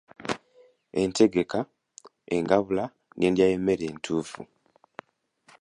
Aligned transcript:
Entegeka, 1.01 1.59
engabula 2.35 2.85
n'endya 3.17 3.45
y'emmere 3.51 3.85
entuufu. 3.91 4.41